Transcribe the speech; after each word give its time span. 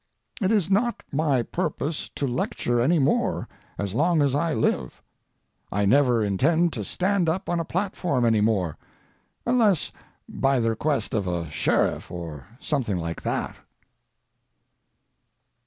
It 0.41 0.51
is 0.51 0.71
not 0.71 1.03
my 1.11 1.43
purpose 1.43 2.09
to 2.15 2.25
lecture 2.25 2.81
any 2.81 2.97
more 2.97 3.47
as 3.77 3.93
long 3.93 4.23
as 4.23 4.33
I 4.33 4.51
live. 4.51 4.99
I 5.71 5.85
never 5.85 6.23
intend 6.23 6.73
to 6.73 6.83
stand 6.83 7.29
up 7.29 7.47
on 7.47 7.59
a 7.59 7.63
platform 7.65 8.25
any 8.25 8.41
more—unless 8.41 9.91
by 10.27 10.59
the 10.59 10.71
request 10.71 11.13
of 11.13 11.27
a 11.27 11.51
sheriff 11.51 12.09
or 12.09 12.47
something 12.59 12.97
like 12.97 13.21
that. 13.21 13.57